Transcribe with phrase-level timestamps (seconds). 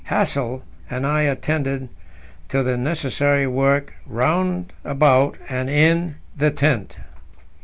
[0.05, 1.87] Hassel and I attended
[2.49, 6.97] to the necessary work round about and in the tent.